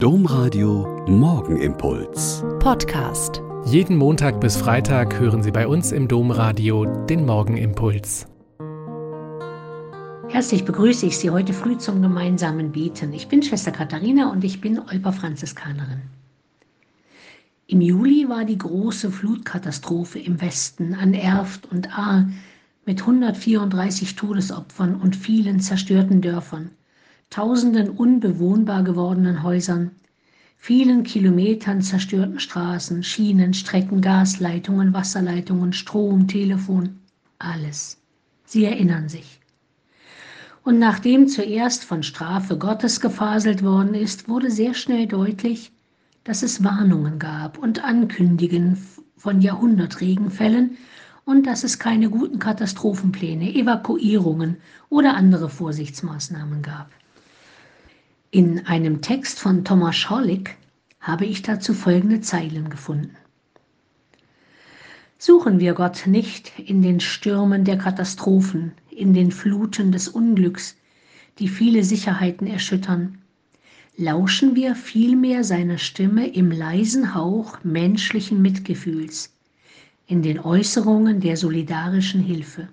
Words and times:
Domradio 0.00 1.04
Morgenimpuls. 1.08 2.44
Podcast. 2.60 3.42
Jeden 3.64 3.96
Montag 3.96 4.40
bis 4.40 4.56
Freitag 4.56 5.18
hören 5.18 5.42
Sie 5.42 5.50
bei 5.50 5.66
uns 5.66 5.90
im 5.90 6.06
Domradio 6.06 6.84
den 7.06 7.26
Morgenimpuls. 7.26 8.28
Herzlich 10.28 10.64
begrüße 10.64 11.04
ich 11.04 11.18
Sie 11.18 11.30
heute 11.30 11.52
früh 11.52 11.76
zum 11.78 12.00
gemeinsamen 12.00 12.70
Beten. 12.70 13.12
Ich 13.12 13.26
bin 13.26 13.42
Schwester 13.42 13.72
Katharina 13.72 14.30
und 14.30 14.44
ich 14.44 14.60
bin 14.60 14.78
Olper 14.78 15.12
Franziskanerin. 15.12 16.02
Im 17.66 17.80
Juli 17.80 18.28
war 18.28 18.44
die 18.44 18.58
große 18.58 19.10
Flutkatastrophe 19.10 20.20
im 20.20 20.40
Westen 20.40 20.94
an 20.94 21.12
Erft 21.12 21.66
und 21.72 21.98
Ahr 21.98 22.28
mit 22.86 23.00
134 23.00 24.14
Todesopfern 24.14 24.94
und 24.94 25.16
vielen 25.16 25.58
zerstörten 25.58 26.20
Dörfern 26.20 26.70
tausenden 27.30 27.90
unbewohnbar 27.90 28.82
gewordenen 28.82 29.42
Häusern, 29.42 29.90
vielen 30.56 31.02
Kilometern 31.02 31.82
zerstörten 31.82 32.40
Straßen, 32.40 33.02
Schienen, 33.02 33.54
Strecken, 33.54 34.00
Gasleitungen, 34.00 34.92
Wasserleitungen, 34.92 35.72
Strom, 35.72 36.26
Telefon, 36.26 37.00
alles. 37.38 37.98
Sie 38.44 38.64
erinnern 38.64 39.08
sich. 39.08 39.40
Und 40.64 40.78
nachdem 40.78 41.28
zuerst 41.28 41.84
von 41.84 42.02
Strafe 42.02 42.58
Gottes 42.58 43.00
gefaselt 43.00 43.62
worden 43.62 43.94
ist, 43.94 44.28
wurde 44.28 44.50
sehr 44.50 44.74
schnell 44.74 45.06
deutlich, 45.06 45.72
dass 46.24 46.42
es 46.42 46.62
Warnungen 46.62 47.18
gab 47.18 47.58
und 47.58 47.84
Ankündigen 47.84 48.76
von 49.16 49.40
Jahrhundertregenfällen 49.40 50.76
und 51.24 51.46
dass 51.46 51.64
es 51.64 51.78
keine 51.78 52.10
guten 52.10 52.38
Katastrophenpläne, 52.38 53.54
Evakuierungen 53.54 54.56
oder 54.88 55.14
andere 55.14 55.48
Vorsichtsmaßnahmen 55.48 56.62
gab. 56.62 56.90
In 58.30 58.66
einem 58.66 59.00
Text 59.00 59.38
von 59.38 59.64
Thomas 59.64 59.96
Schorlick 59.96 60.58
habe 61.00 61.24
ich 61.24 61.40
dazu 61.40 61.72
folgende 61.72 62.20
Zeilen 62.20 62.68
gefunden. 62.68 63.16
Suchen 65.16 65.60
wir 65.60 65.72
Gott 65.72 66.06
nicht 66.06 66.52
in 66.58 66.82
den 66.82 67.00
Stürmen 67.00 67.64
der 67.64 67.78
Katastrophen, 67.78 68.72
in 68.90 69.14
den 69.14 69.32
Fluten 69.32 69.92
des 69.92 70.08
Unglücks, 70.08 70.76
die 71.38 71.48
viele 71.48 71.82
Sicherheiten 71.82 72.46
erschüttern. 72.46 73.16
Lauschen 73.96 74.54
wir 74.54 74.74
vielmehr 74.74 75.42
seiner 75.42 75.78
Stimme 75.78 76.28
im 76.28 76.50
leisen 76.50 77.14
Hauch 77.14 77.64
menschlichen 77.64 78.42
Mitgefühls, 78.42 79.34
in 80.06 80.20
den 80.20 80.38
Äußerungen 80.38 81.20
der 81.20 81.38
solidarischen 81.38 82.20
Hilfe. 82.20 82.68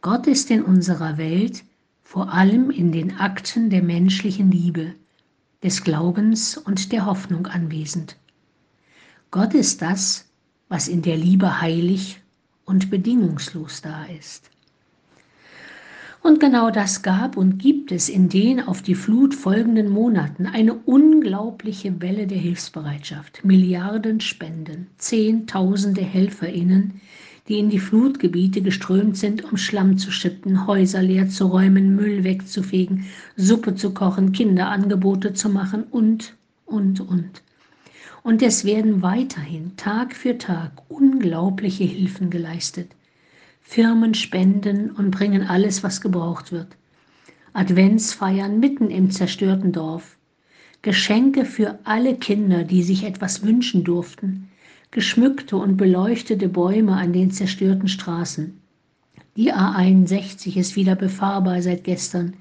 Gott 0.00 0.28
ist 0.28 0.48
in 0.52 0.62
unserer 0.62 1.18
Welt 1.18 1.64
vor 2.14 2.32
allem 2.32 2.70
in 2.70 2.92
den 2.92 3.16
Akten 3.18 3.70
der 3.70 3.82
menschlichen 3.82 4.52
Liebe, 4.52 4.94
des 5.64 5.82
Glaubens 5.82 6.56
und 6.56 6.92
der 6.92 7.06
Hoffnung 7.06 7.48
anwesend. 7.48 8.16
Gott 9.32 9.52
ist 9.52 9.82
das, 9.82 10.24
was 10.68 10.86
in 10.86 11.02
der 11.02 11.16
Liebe 11.16 11.60
heilig 11.60 12.20
und 12.66 12.88
bedingungslos 12.88 13.82
da 13.82 14.04
ist. 14.04 14.48
Und 16.22 16.38
genau 16.38 16.70
das 16.70 17.02
gab 17.02 17.36
und 17.36 17.58
gibt 17.58 17.90
es 17.90 18.08
in 18.08 18.28
den 18.28 18.60
auf 18.60 18.80
die 18.80 18.94
Flut 18.94 19.34
folgenden 19.34 19.88
Monaten 19.88 20.46
eine 20.46 20.74
unglaubliche 20.74 22.00
Welle 22.00 22.28
der 22.28 22.38
Hilfsbereitschaft, 22.38 23.44
Milliarden 23.44 24.20
Spenden, 24.20 24.86
Zehntausende 24.98 26.02
Helferinnen, 26.02 27.00
die 27.48 27.58
in 27.58 27.68
die 27.68 27.78
Flutgebiete 27.78 28.62
geströmt 28.62 29.18
sind, 29.18 29.44
um 29.44 29.58
Schlamm 29.58 29.98
zu 29.98 30.10
schippen, 30.10 30.66
Häuser 30.66 31.02
leer 31.02 31.28
zu 31.28 31.46
räumen, 31.46 31.94
Müll 31.94 32.24
wegzufegen, 32.24 33.04
Suppe 33.36 33.74
zu 33.74 33.92
kochen, 33.92 34.32
Kinderangebote 34.32 35.34
zu 35.34 35.50
machen 35.50 35.84
und, 35.90 36.34
und, 36.64 37.00
und. 37.00 37.42
Und 38.22 38.40
es 38.40 38.64
werden 38.64 39.02
weiterhin 39.02 39.76
Tag 39.76 40.16
für 40.16 40.38
Tag 40.38 40.72
unglaubliche 40.88 41.84
Hilfen 41.84 42.30
geleistet. 42.30 42.90
Firmen 43.60 44.14
spenden 44.14 44.90
und 44.90 45.10
bringen 45.10 45.42
alles, 45.42 45.82
was 45.82 46.00
gebraucht 46.00 46.50
wird. 46.50 46.68
Adventsfeiern 47.52 48.58
mitten 48.58 48.90
im 48.90 49.10
zerstörten 49.10 49.72
Dorf. 49.72 50.16
Geschenke 50.80 51.44
für 51.44 51.78
alle 51.84 52.16
Kinder, 52.16 52.64
die 52.64 52.82
sich 52.82 53.04
etwas 53.04 53.42
wünschen 53.42 53.84
durften 53.84 54.48
geschmückte 54.94 55.56
und 55.56 55.76
beleuchtete 55.76 56.48
Bäume 56.48 56.92
an 56.92 57.12
den 57.12 57.32
zerstörten 57.32 57.88
Straßen. 57.88 58.60
Die 59.36 59.52
A61 59.52 60.56
ist 60.56 60.76
wieder 60.76 60.94
befahrbar 60.94 61.60
seit 61.62 61.82
gestern. 61.82 62.34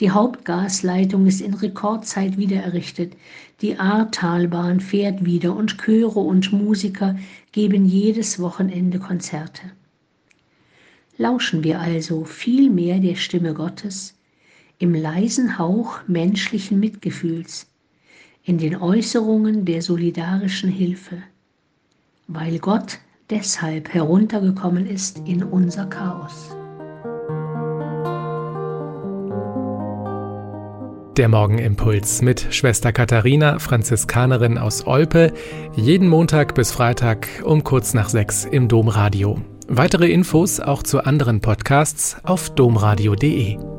Die 0.00 0.10
Hauptgasleitung 0.10 1.26
ist 1.26 1.40
in 1.40 1.54
Rekordzeit 1.54 2.36
wieder 2.38 2.56
errichtet. 2.56 3.12
Die 3.60 3.78
Ahrtalbahn 3.78 4.80
fährt 4.80 5.24
wieder 5.24 5.54
und 5.54 5.78
Chöre 5.78 6.18
und 6.18 6.52
Musiker 6.52 7.16
geben 7.52 7.86
jedes 7.86 8.40
Wochenende 8.40 8.98
Konzerte. 8.98 9.62
Lauschen 11.18 11.62
wir 11.62 11.78
also 11.78 12.24
viel 12.24 12.68
mehr 12.68 12.98
der 12.98 13.14
Stimme 13.14 13.54
Gottes 13.54 14.18
im 14.80 14.92
leisen 14.92 15.56
Hauch 15.56 16.00
menschlichen 16.08 16.80
Mitgefühls, 16.80 17.68
in 18.42 18.58
den 18.58 18.74
Äußerungen 18.74 19.64
der 19.64 19.82
solidarischen 19.82 20.68
Hilfe 20.68 21.22
weil 22.34 22.58
Gott 22.58 22.98
deshalb 23.30 23.92
heruntergekommen 23.92 24.86
ist 24.86 25.22
in 25.26 25.42
unser 25.42 25.86
Chaos. 25.86 26.56
Der 31.16 31.28
Morgenimpuls 31.28 32.22
mit 32.22 32.46
Schwester 32.54 32.90
Katharina, 32.90 33.58
Franziskanerin 33.58 34.56
aus 34.56 34.86
Olpe, 34.86 35.34
jeden 35.76 36.08
Montag 36.08 36.54
bis 36.54 36.72
Freitag 36.72 37.28
um 37.44 37.64
kurz 37.64 37.92
nach 37.92 38.08
sechs 38.08 38.46
im 38.46 38.66
Domradio. 38.66 39.38
Weitere 39.68 40.10
Infos 40.10 40.58
auch 40.58 40.82
zu 40.82 41.04
anderen 41.04 41.42
Podcasts 41.42 42.16
auf 42.24 42.50
domradio.de. 42.54 43.71